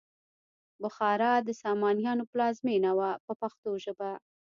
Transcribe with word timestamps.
بخارا 0.81 1.31
د 1.47 1.49
سامانیانو 1.63 2.23
پلازمینه 2.31 2.91
وه 2.99 3.09
په 3.25 3.33
پښتو 3.41 3.69
ژبه. 3.83 4.11